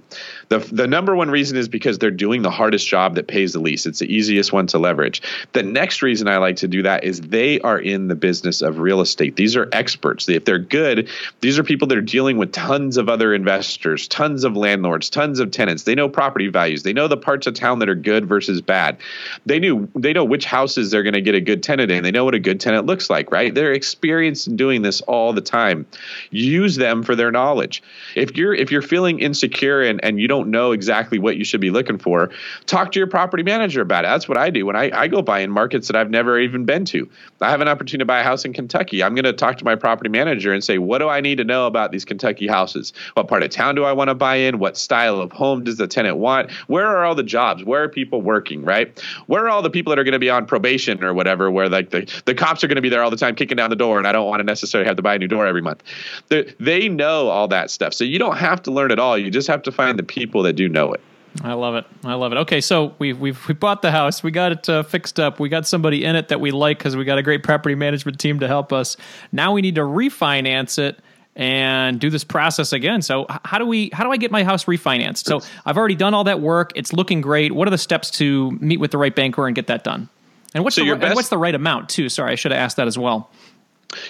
[0.50, 3.60] the The number one reason is because they're doing the hardest job that pays the
[3.60, 3.86] least.
[3.86, 5.22] It's the easiest one to leverage.
[5.54, 8.80] The next reason I like to do that is they are in the business of
[8.80, 9.36] real estate.
[9.36, 10.28] These are experts.
[10.30, 11.10] If they're good,
[11.42, 15.40] these are people that are dealing with tons of other investors, tons of landlords, tons
[15.40, 15.84] of tenants.
[15.84, 16.84] They know property values.
[16.84, 18.98] They know the parts of town that are good versus bad.
[19.46, 22.04] They knew they know which houses they're going to get a good tenant in.
[22.04, 23.54] They know what a good tenant looks like, right?
[23.54, 25.86] They're experienced in doing this all the time.
[26.32, 27.82] Use them for their knowledge.
[28.16, 31.62] If you're if you're feeling insecure and, and you don't know exactly what you should
[31.62, 32.32] be looking for
[32.66, 34.08] talk to your property manager about it.
[34.08, 36.66] That's what i do when i, I go buy in markets that i've never even
[36.66, 37.10] been to.
[37.42, 39.04] I have an opportunity to buy a house in kentucky.
[39.04, 41.44] I'm going to talk to my property manager and say what do i need to
[41.44, 42.94] know about these kentucky houses?
[43.14, 44.60] What part of town do i want to buy in?
[44.60, 46.52] What style of home does the tenant want?
[46.68, 47.64] Where are all the jobs?
[47.64, 49.00] Where are people working right?
[49.28, 51.70] Where are all the people that are going to be on probation or whatever where
[51.70, 53.76] like the, the cops are going to be there all the time kicking down the
[53.76, 55.84] door and i don't want to necessarily have to buy a new door every month.
[56.30, 57.94] They, they know all that stuff.
[57.94, 59.18] So you don't have to learn it all.
[59.18, 61.02] You just have to find the people that do know it.
[61.44, 61.86] I love it.
[62.06, 62.38] I love it.
[62.38, 64.24] Okay, so we we've we bought the house.
[64.24, 65.38] We got it uh, fixed up.
[65.38, 68.20] We got somebody in it that we like because we got a great property management
[68.20, 68.96] team to help us.
[69.34, 70.98] Now we need to refinance it
[71.36, 73.02] and do this process again.
[73.02, 75.26] So how do we how do I get my house refinanced?
[75.26, 76.72] So I've already done all that work.
[76.76, 77.52] It's looking great.
[77.52, 80.08] What are the steps to meet with the right banker and get that done?
[80.54, 82.08] And what's so the best, and what's the right amount too?
[82.08, 83.30] Sorry, I should have asked that as well.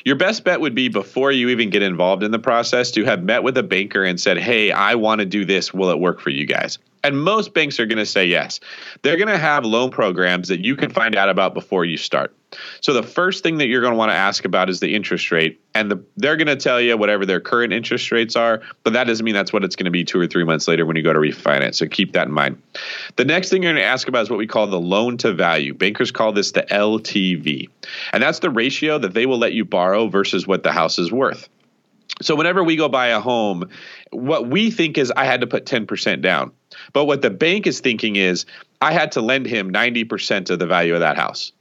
[0.04, 3.24] Your best bet would be before you even get involved in the process to have
[3.24, 5.74] met with a banker and said, Hey, I want to do this.
[5.74, 6.78] Will it work for you guys?
[7.04, 8.60] And most banks are going to say yes.
[9.04, 12.34] They're going to have loan programs that you can find out about before you start.
[12.82, 15.32] So the first thing that you're going to want to ask about is the interest
[15.32, 18.94] rate, and the, they're going to tell you whatever their current interest rates are, but
[18.94, 20.96] that doesn't mean that's what it's going to be two or three months later when
[20.96, 21.76] you go to refinance.
[21.76, 22.62] So keep that in mind.
[23.16, 25.34] The next thing you're going to ask about is what we call the loan to
[25.34, 25.74] value.
[25.74, 27.70] Bankers call this the LTV,
[28.14, 31.12] and that's the ratio that they will let you borrow versus what the house is
[31.12, 31.50] worth.
[32.22, 33.70] So whenever we go buy a home,
[34.12, 36.52] what we think is I had to put 10% down.
[36.94, 38.46] But what the bank is thinking is
[38.82, 41.52] I had to lend him 90% of the value of that house.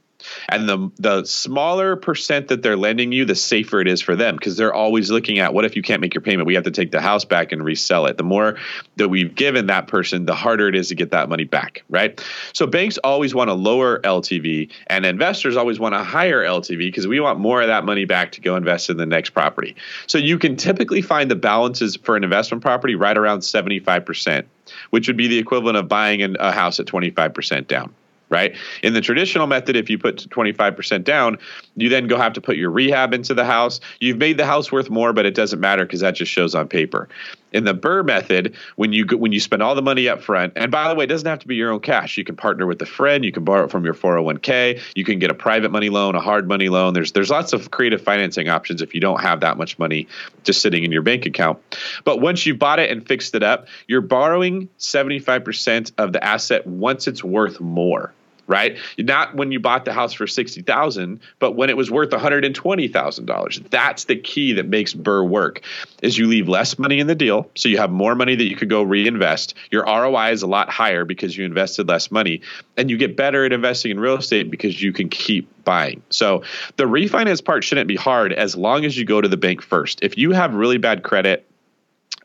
[0.49, 4.35] And the the smaller percent that they're lending you, the safer it is for them
[4.35, 6.47] because they're always looking at what if you can't make your payment?
[6.47, 8.17] We have to take the house back and resell it.
[8.17, 8.57] The more
[8.97, 12.23] that we've given that person, the harder it is to get that money back, right?
[12.53, 17.07] So banks always want a lower LTV and investors always want a higher LTV because
[17.07, 19.75] we want more of that money back to go invest in the next property.
[20.07, 24.45] So you can typically find the balances for an investment property right around 75%,
[24.89, 27.93] which would be the equivalent of buying a house at 25% down
[28.29, 28.55] right?
[28.83, 31.37] In the traditional method, if you put 25% down,
[31.75, 33.79] you then go have to put your rehab into the house.
[33.99, 36.67] You've made the house worth more, but it doesn't matter because that just shows on
[36.67, 37.07] paper.
[37.55, 40.71] In the BRRRR method, when you when you spend all the money up front, and
[40.71, 42.17] by the way, it doesn't have to be your own cash.
[42.17, 43.23] You can partner with a friend.
[43.23, 44.81] You can borrow it from your 401k.
[44.93, 46.93] You can get a private money loan, a hard money loan.
[46.93, 50.07] There's there's lots of creative financing options if you don't have that much money
[50.43, 51.59] just sitting in your bank account.
[52.03, 56.67] But once you've bought it and fixed it up, you're borrowing 75% of the asset
[56.67, 58.13] once it's worth more
[58.47, 58.77] right?
[58.97, 62.21] Not when you bought the house for sixty thousand, but when it was worth one
[62.21, 63.59] hundred and twenty thousand dollars.
[63.69, 65.61] That's the key that makes BRRRR work.
[66.01, 68.55] Is you leave less money in the deal, so you have more money that you
[68.55, 69.55] could go reinvest.
[69.71, 72.41] Your ROI is a lot higher because you invested less money,
[72.77, 76.01] and you get better at investing in real estate because you can keep buying.
[76.09, 76.43] So
[76.77, 79.99] the refinance part shouldn't be hard as long as you go to the bank first.
[80.01, 81.45] If you have really bad credit,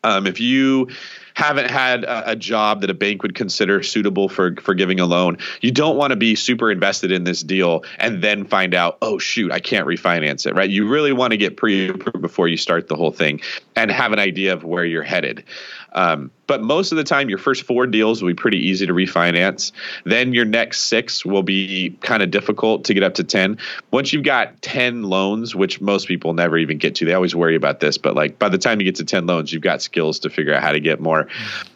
[0.04, 0.88] um, if you
[1.34, 5.06] haven't had a, a, job that a bank would consider suitable for for giving a
[5.06, 8.98] loan, you don't want to be super invested in this deal and then find out,
[9.02, 10.70] oh shoot, I can't refinance it, right?
[10.70, 13.40] You really want to get pre-approved before you start the whole thing
[13.76, 15.44] and have an idea of where you're headed.
[15.92, 18.92] Um, but most of the time, your first four deals will be pretty easy to
[18.92, 19.70] refinance.
[20.02, 23.56] Then your next six will be kind of difficult to get up to 10.
[23.92, 27.54] Once you've got 10 loans, which most people never even get to, they always worry
[27.54, 27.98] about this.
[27.98, 30.52] But like by the time you get to 10 loans, you've got skills to figure
[30.52, 31.28] out how to get more.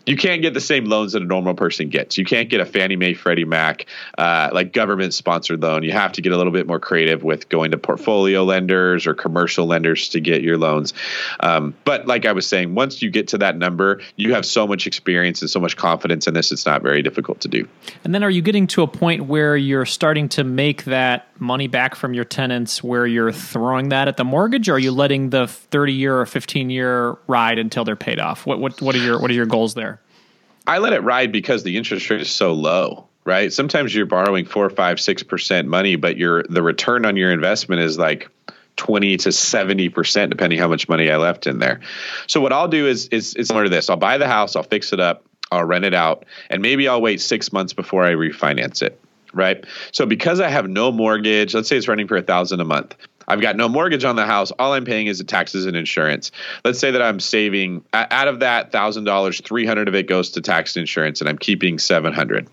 [0.06, 2.18] You can't get the same loans that a normal person gets.
[2.18, 3.86] You can't get a Fannie Mae, Freddie Mac,
[4.18, 5.82] uh, like government sponsored loan.
[5.82, 9.14] You have to get a little bit more creative with going to portfolio lenders or
[9.14, 10.92] commercial lenders to get your loans.
[11.40, 14.66] Um, but like I was saying, once you get to that number, you have so
[14.66, 17.66] much experience and so much confidence in this, it's not very difficult to do.
[18.04, 21.66] And then are you getting to a point where you're starting to make that money
[21.66, 25.30] back from your tenants where you're throwing that at the mortgage or are you letting
[25.30, 28.46] the 30 year or 15 year ride until they're paid off?
[28.46, 29.93] What, what, what are your, what are your goals there?
[30.66, 33.52] I let it ride because the interest rate is so low, right?
[33.52, 37.82] Sometimes you're borrowing four, five, six percent money, but your the return on your investment
[37.82, 38.28] is like
[38.76, 41.80] 20 to 70 percent, depending how much money I left in there.
[42.26, 43.90] So what I'll do is is, is similar to this.
[43.90, 47.02] I'll buy the house, I'll fix it up, I'll rent it out, and maybe I'll
[47.02, 48.98] wait six months before I refinance it.
[49.32, 49.64] Right.
[49.90, 52.94] So because I have no mortgage, let's say it's running for a thousand a month.
[53.26, 54.50] I've got no mortgage on the house.
[54.52, 56.30] All I'm paying is the taxes and insurance.
[56.64, 60.30] Let's say that I'm saving out of that thousand dollars, three hundred of it goes
[60.30, 62.48] to tax and insurance, and I'm keeping seven hundred.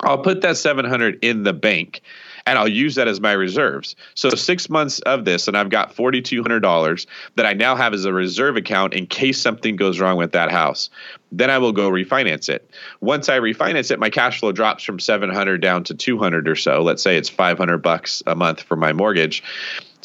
[0.00, 2.02] I'll put that seven hundred in the bank
[2.48, 3.94] and I'll use that as my reserves.
[4.14, 7.06] So six months of this, and I've got forty two hundred dollars
[7.36, 10.50] that I now have as a reserve account in case something goes wrong with that
[10.50, 10.88] house.
[11.30, 12.70] Then I will go refinance it.
[13.02, 16.48] Once I refinance it, my cash flow drops from seven hundred down to two hundred
[16.48, 16.82] or so.
[16.82, 19.42] Let's say it's five hundred bucks a month for my mortgage.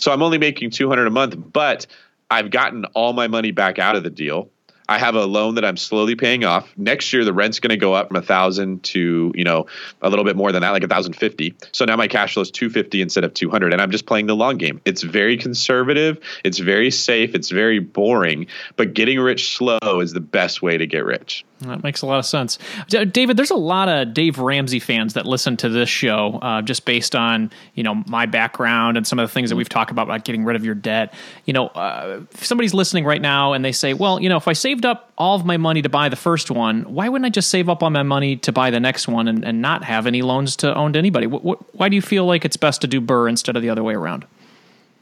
[0.03, 1.87] So I'm only making two hundred a month, but
[2.29, 4.49] I've gotten all my money back out of the deal.
[4.89, 6.69] I have a loan that I'm slowly paying off.
[6.75, 9.67] Next year, the rent's going to go up from a thousand to you know
[10.01, 11.55] a little bit more than that, like a thousand fifty.
[11.71, 14.05] So now my cash flow is two fifty instead of two hundred, and I'm just
[14.05, 14.81] playing the long game.
[14.83, 16.19] It's very conservative.
[16.43, 17.33] It's very safe.
[17.33, 18.47] It's very boring.
[18.75, 21.45] But getting rich slow is the best way to get rich.
[21.63, 22.57] That makes a lot of sense.
[22.87, 26.85] David, there's a lot of Dave Ramsey fans that listen to this show uh, just
[26.85, 30.03] based on, you know, my background and some of the things that we've talked about,
[30.03, 31.13] about getting rid of your debt.
[31.45, 34.47] You know, uh, if somebody's listening right now and they say, well, you know, if
[34.47, 37.29] I saved up all of my money to buy the first one, why wouldn't I
[37.29, 40.07] just save up all my money to buy the next one and, and not have
[40.07, 41.27] any loans to own to anybody?
[41.27, 43.69] What, what, why do you feel like it's best to do BRRRR instead of the
[43.69, 44.25] other way around?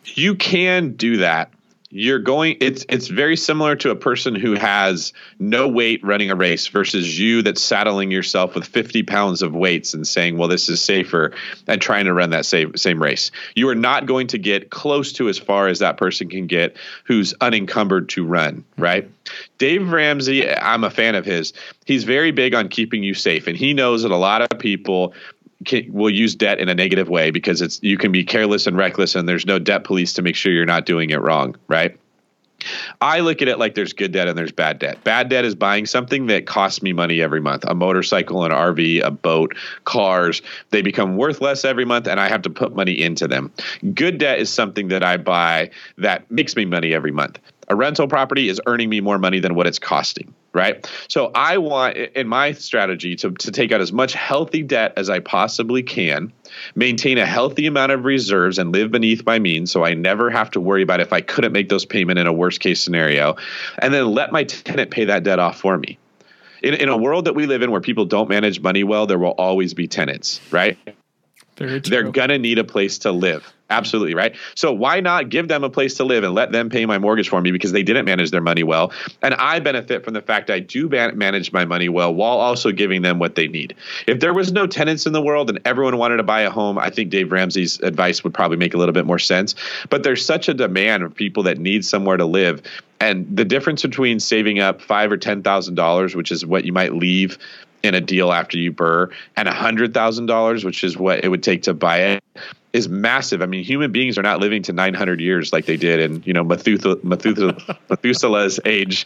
[0.03, 1.51] You can do that
[1.91, 6.35] you're going it's it's very similar to a person who has no weight running a
[6.35, 10.69] race versus you that's saddling yourself with 50 pounds of weights and saying well this
[10.69, 11.33] is safer
[11.67, 13.31] and trying to run that same same race.
[13.55, 16.77] You are not going to get close to as far as that person can get
[17.03, 18.81] who's unencumbered to run mm-hmm.
[18.81, 19.11] right?
[19.57, 21.53] Dave ramsey i'm a fan of his.
[21.85, 25.13] He's very big on keeping you safe and he knows that a lot of people
[25.65, 28.77] can, will use debt in a negative way because it's you can be careless and
[28.77, 31.97] reckless and there's no debt police to make sure you're not doing it wrong, right?
[32.99, 35.03] I look at it like there's good debt and there's bad debt.
[35.03, 39.03] Bad debt is buying something that costs me money every month a motorcycle, an RV,
[39.03, 40.41] a boat, cars.
[40.69, 43.51] They become worth less every month and I have to put money into them.
[43.93, 47.39] Good debt is something that I buy that makes me money every month.
[47.71, 50.85] A rental property is earning me more money than what it's costing right?
[51.07, 55.09] So I want in my strategy to, to take out as much healthy debt as
[55.09, 56.33] I possibly can,
[56.75, 60.51] maintain a healthy amount of reserves and live beneath my means so I never have
[60.51, 63.37] to worry about if I couldn't make those payment in a worst case scenario,
[63.79, 65.97] and then let my tenant pay that debt off for me.
[66.61, 69.17] In, in a world that we live in where people don't manage money well, there
[69.17, 70.77] will always be tenants, right?
[71.55, 73.51] They're gonna need a place to live.
[73.69, 74.35] Absolutely right.
[74.53, 77.29] So why not give them a place to live and let them pay my mortgage
[77.29, 80.49] for me because they didn't manage their money well, and I benefit from the fact
[80.49, 83.75] I do manage my money well while also giving them what they need.
[84.07, 86.77] If there was no tenants in the world and everyone wanted to buy a home,
[86.77, 89.55] I think Dave Ramsey's advice would probably make a little bit more sense.
[89.89, 92.61] But there's such a demand of people that need somewhere to live,
[92.99, 96.73] and the difference between saving up five or ten thousand dollars, which is what you
[96.73, 97.37] might leave
[97.83, 101.73] in a deal after you BRRRR and $100,000, which is what it would take to
[101.73, 102.23] buy it,
[102.73, 103.41] is massive.
[103.41, 106.33] I mean, human beings are not living to 900 years like they did in, you
[106.33, 107.57] know, Methuselah, Methuselah,
[107.89, 109.05] Methuselah's age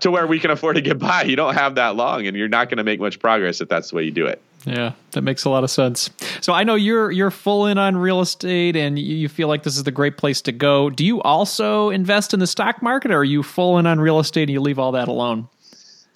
[0.00, 1.22] to where we can afford to get by.
[1.22, 3.90] You don't have that long and you're not going to make much progress if that's
[3.90, 4.40] the way you do it.
[4.64, 6.08] Yeah, that makes a lot of sense.
[6.40, 9.76] So I know you're you're full in on real estate and you feel like this
[9.76, 10.88] is the great place to go.
[10.88, 14.20] Do you also invest in the stock market or are you full in on real
[14.20, 15.48] estate and you leave all that alone?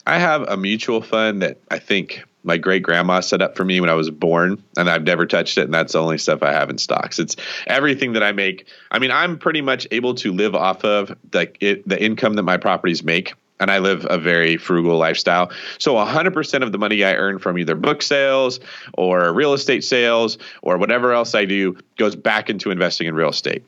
[0.06, 3.80] I have a mutual fund that I think my great grandma set up for me
[3.80, 5.62] when I was born, and I've never touched it.
[5.62, 7.18] And that's the only stuff I have in stocks.
[7.18, 7.34] It's
[7.66, 8.66] everything that I make.
[8.92, 12.56] I mean, I'm pretty much able to live off of the the income that my
[12.56, 13.34] properties make.
[13.58, 15.50] And I live a very frugal lifestyle.
[15.78, 18.60] So 100% of the money I earn from either book sales
[18.92, 23.30] or real estate sales or whatever else I do goes back into investing in real
[23.30, 23.64] estate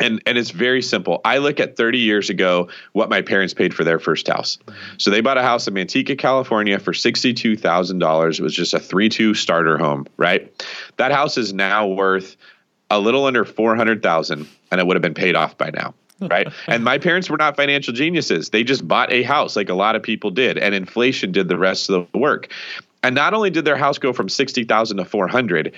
[0.00, 1.20] and and it's very simple.
[1.24, 4.58] I look at 30 years ago what my parents paid for their first house.
[4.98, 8.38] So they bought a house in Manteca, California for $62,000.
[8.38, 10.50] It was just a 3-2 starter home, right?
[10.96, 12.36] That house is now worth
[12.90, 15.94] a little under 400,000 and it would have been paid off by now.
[16.20, 16.48] right?
[16.66, 18.50] and my parents were not financial geniuses.
[18.50, 21.58] They just bought a house like a lot of people did, and inflation did the
[21.58, 22.48] rest of the work.
[23.02, 25.74] And not only did their house go from 60,000 to 400,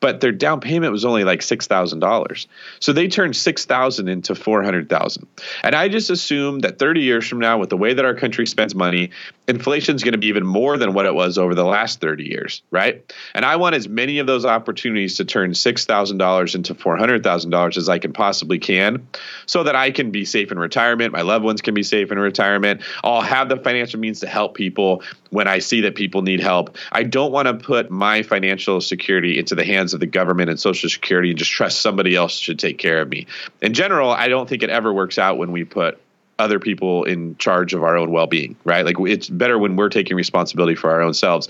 [0.00, 2.46] but their down payment was only like $6,000.
[2.80, 5.26] So they turned 6,000 into 400,000.
[5.62, 8.46] And I just assume that 30 years from now with the way that our country
[8.46, 9.10] spends money,
[9.48, 12.24] inflation is going to be even more than what it was over the last 30
[12.24, 13.12] years, right?
[13.34, 17.98] And I want as many of those opportunities to turn $6,000 into $400,000 as I
[17.98, 19.06] can possibly can
[19.46, 22.18] so that I can be safe in retirement, my loved ones can be safe in
[22.18, 22.82] retirement.
[23.02, 25.02] I'll have the financial means to help people
[25.36, 26.78] when I see that people need help.
[26.90, 30.58] I don't want to put my financial security into the hands of the government and
[30.58, 33.26] Social Security and just trust somebody else should take care of me.
[33.60, 36.00] In general, I don't think it ever works out when we put
[36.38, 38.84] other people in charge of our own well-being right?
[38.84, 41.48] Like it's better when we're taking responsibility for our own selves.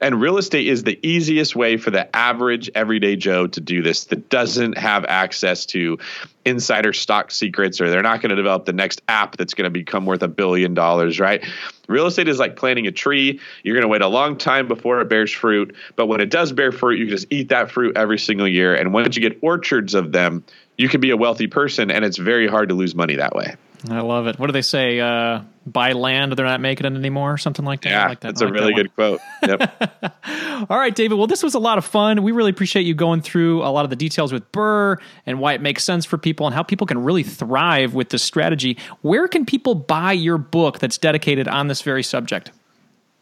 [0.00, 4.04] And real estate is the easiest way for the average everyday joe to do this
[4.06, 5.98] that doesn't have access to
[6.44, 9.70] insider stock secrets or they're not going to develop the next app that's going to
[9.70, 11.44] become worth a billion dollars right?
[11.86, 13.40] Real estate is like planting a tree.
[13.62, 16.52] You're going to wait a long time before it bears fruit but when it does
[16.52, 18.74] bear fruit you can just eat that fruit every single year.
[18.74, 20.44] And once you get orchards of them
[20.76, 23.54] you can be a wealthy person and it's very hard to lose money that way
[23.90, 24.38] I love it.
[24.38, 24.98] What do they say?
[24.98, 27.90] Uh, buy land, they're not making it anymore, something like that.
[27.90, 28.28] Yeah, like that.
[28.28, 29.20] that's a really that good quote.
[29.46, 30.66] Yep.
[30.70, 31.16] All right, David.
[31.16, 32.22] Well, this was a lot of fun.
[32.22, 35.52] We really appreciate you going through a lot of the details with BRRRR and why
[35.52, 38.78] it makes sense for people and how people can really thrive with this strategy.
[39.02, 42.52] Where can people buy your book that's dedicated on this very subject?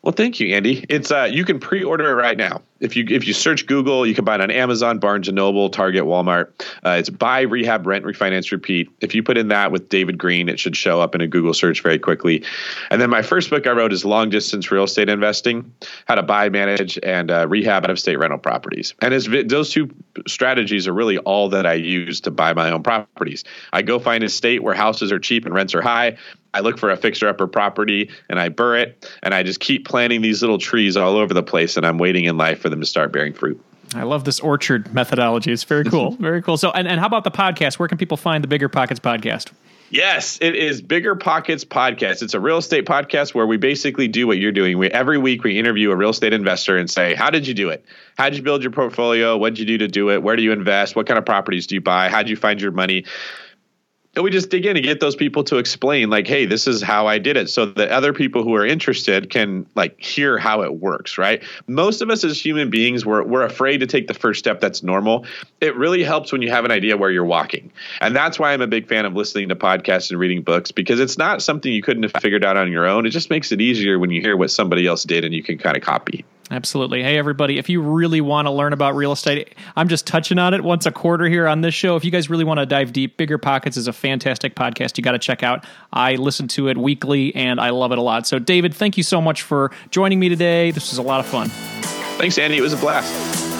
[0.03, 0.85] Well, thank you, Andy.
[0.89, 2.63] It's uh, you can pre-order it right now.
[2.83, 5.71] If you if you search Google, you can buy it on Amazon, Barnes and Noble,
[5.71, 6.49] Target, Walmart.
[6.85, 8.91] Uh, it's buy, rehab, rent, refinance, repeat.
[9.01, 11.55] If you put in that with David Greene, it should show up in a Google
[11.55, 12.45] search very quickly.
[12.91, 15.73] And then my first book I wrote is Long Distance Real Estate Investing:
[16.07, 18.95] How to Buy, Manage, and uh, Rehab Out-of-State Rental Properties.
[19.01, 19.15] And
[19.49, 19.89] those two
[20.27, 23.45] strategies are really all that I use to buy my own properties.
[23.73, 26.17] I go find a state where houses are cheap and rents are high.
[26.55, 29.87] I look for a fixer upper property and I BRRRR it and I just keep
[29.87, 32.81] planting these little trees all over the place and I'm waiting in life for them
[32.81, 33.63] to start bearing fruit.
[33.95, 35.53] I love this orchard methodology.
[35.53, 36.11] It's very cool.
[36.21, 36.57] very cool.
[36.57, 37.79] So and, and how about the podcast?
[37.79, 39.53] Where can people find the Bigger Pockets podcast?
[39.91, 42.23] Yes, it is Bigger Pockets Podcast.
[42.23, 44.79] It's a real estate podcast where we basically do what you're doing.
[44.79, 47.69] We every week we interview a real estate investor and say, "How did you do
[47.69, 47.85] it?
[48.17, 49.37] How did you build your portfolio?
[49.37, 50.23] What did you do to do it?
[50.23, 50.97] Where do you invest?
[50.97, 52.09] What kind of properties do you buy?
[52.09, 53.05] How did you find your money?"
[54.15, 56.83] And we just dig in and get those people to explain like hey this is
[56.83, 60.63] how i did it so that other people who are interested can like hear how
[60.63, 61.43] it works right?
[61.67, 64.83] Most of us as human beings we're, we're afraid to take the first step that's
[64.83, 65.27] normal.
[65.61, 67.73] It really helps when you have an idea where you're walking.
[68.01, 71.01] And that's why i'm a big fan of listening to podcasts and reading books because
[71.01, 73.07] it's not something you couldn't have figured out on your own.
[73.07, 75.59] It just makes it easier when you hear what somebody else did and you can
[75.59, 77.03] kind of copy Absolutely.
[77.03, 80.53] Hey, everybody, if you really want to learn about real estate, I'm just touching on
[80.53, 81.97] it once a quarter here on this show.
[81.97, 85.03] If you guys really want to dive deep, Bigger Pockets is a fantastic podcast you
[85.03, 85.65] got to check out.
[85.95, 88.27] I listen to it weekly and I love it a lot.
[88.27, 90.73] So, David, thank you so much for joining me today.
[90.73, 91.49] This was a lot of fun.
[92.19, 92.59] Thanks, Andy.
[92.59, 93.52] It was a blast.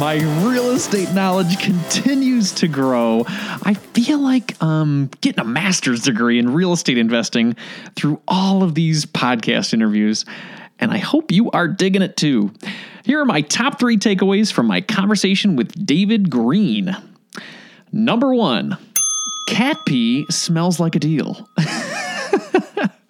[0.00, 3.24] My real estate knowledge continues to grow.
[3.28, 7.56] I feel like um, getting a master's degree in real estate investing
[7.94, 10.24] through all of these podcast interviews,
[10.78, 12.52] and I hope you are digging it too.
[13.04, 16.96] Here are my top three takeaways from my conversation with David Greene.
[17.92, 18.76] Number one,
[19.46, 21.48] cat pee smells like a deal.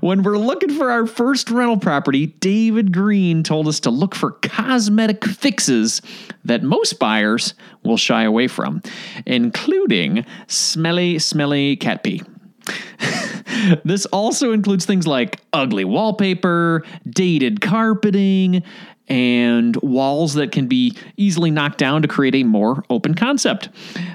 [0.00, 4.32] when we're looking for our first rental property, David Greene told us to look for
[4.32, 6.02] cosmetic fixes
[6.44, 8.82] that most buyers will shy away from,
[9.24, 12.22] including smelly, smelly cat pee.
[13.84, 18.62] this also includes things like ugly wallpaper, dated carpeting,
[19.08, 23.68] and walls that can be easily knocked down to create a more open concept.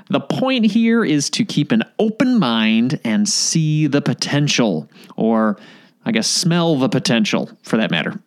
[0.09, 5.57] The point here is to keep an open mind and see the potential, or
[6.05, 8.19] I guess smell the potential for that matter.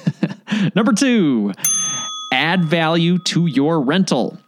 [0.74, 1.52] Number two,
[2.32, 4.38] add value to your rental.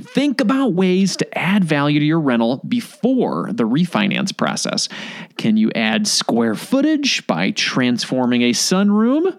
[0.00, 4.88] Think about ways to add value to your rental before the refinance process.
[5.36, 9.38] Can you add square footage by transforming a sunroom?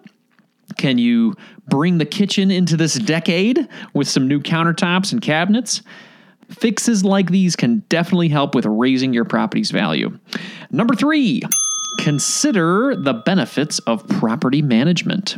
[0.78, 1.36] Can you
[1.68, 5.82] bring the kitchen into this decade with some new countertops and cabinets?
[6.49, 10.18] Fixes like these can definitely help with raising your property's value.
[10.72, 11.41] Number three,
[11.99, 15.38] consider the benefits of property management.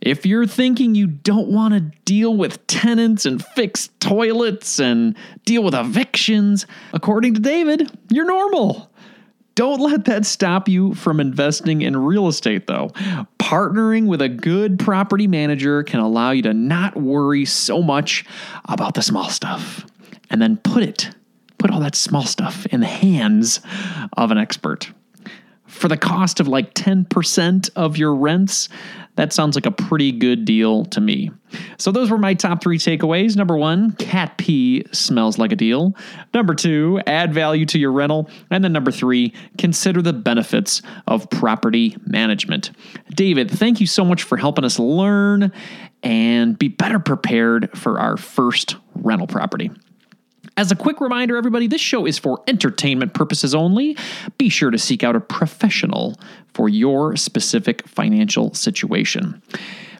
[0.00, 5.62] If you're thinking you don't want to deal with tenants and fix toilets and deal
[5.62, 8.90] with evictions, according to David, you're normal.
[9.56, 12.90] Don't let that stop you from investing in real estate, though.
[13.38, 18.26] Partnering with a good property manager can allow you to not worry so much
[18.66, 19.86] about the small stuff
[20.28, 21.10] and then put it,
[21.56, 23.60] put all that small stuff in the hands
[24.14, 24.92] of an expert.
[25.66, 28.68] For the cost of like 10% of your rents,
[29.16, 31.30] that sounds like a pretty good deal to me.
[31.78, 33.36] So, those were my top three takeaways.
[33.36, 35.94] Number one, cat pee smells like a deal.
[36.32, 38.30] Number two, add value to your rental.
[38.50, 42.70] And then number three, consider the benefits of property management.
[43.10, 45.52] David, thank you so much for helping us learn
[46.02, 49.70] and be better prepared for our first rental property.
[50.58, 53.94] As a quick reminder, everybody, this show is for entertainment purposes only.
[54.38, 56.18] Be sure to seek out a professional
[56.54, 59.42] for your specific financial situation.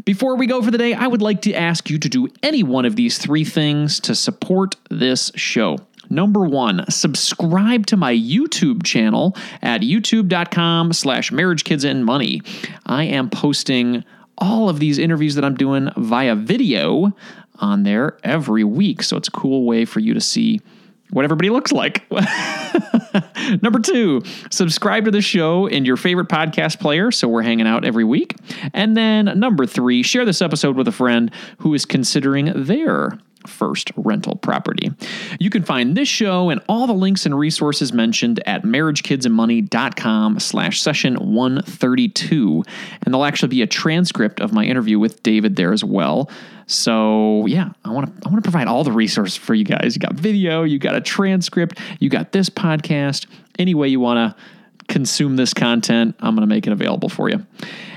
[0.07, 2.63] Before we go for the day, I would like to ask you to do any
[2.63, 5.77] one of these three things to support this show.
[6.09, 12.41] Number one, subscribe to my YouTube channel at youtube.com slash marriage kids and money.
[12.87, 14.05] I am posting
[14.39, 17.15] all of these interviews that I'm doing via video
[17.59, 19.03] on there every week.
[19.03, 20.61] So it's a cool way for you to see
[21.11, 22.05] what everybody looks like.
[23.63, 27.85] Number two, subscribe to the show in your favorite podcast player so we're hanging out
[27.85, 28.35] every week.
[28.75, 33.91] And then number three, share this episode with a friend who is considering their first
[33.97, 34.91] rental property.
[35.39, 40.81] You can find this show and all the links and resources mentioned at marriagekidsandmoney.com slash
[40.81, 42.65] session 132.
[43.03, 46.31] And there'll actually be a transcript of my interview with David there as well.
[46.67, 49.95] So yeah, I want to I want to provide all the resources for you guys.
[49.95, 53.27] You got video, you got a transcript, you got this podcast.
[53.59, 54.45] Any way you want to
[54.93, 57.47] consume this content, I'm going to make it available for you.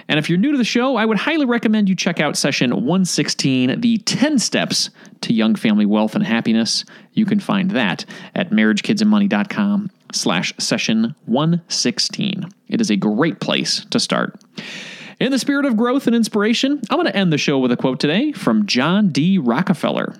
[0.09, 2.71] And if you're new to the show, I would highly recommend you check out session
[2.71, 4.89] 116, the 10 steps
[5.21, 6.83] to young family wealth and happiness.
[7.13, 12.49] You can find that at marriagekidsandmoney.com slash session 116.
[12.67, 14.41] It is a great place to start.
[15.19, 17.77] In the spirit of growth and inspiration, I'm going to end the show with a
[17.77, 19.37] quote today from John D.
[19.37, 20.15] Rockefeller.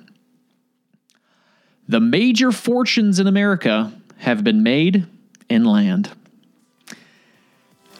[1.88, 5.08] The major fortunes in America have been made
[5.50, 6.12] in land.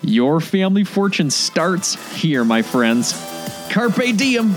[0.02, 3.14] Your family fortune starts here, my friends.
[3.70, 4.56] Carpe diem.